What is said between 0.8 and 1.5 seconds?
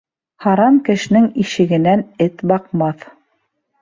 кешенең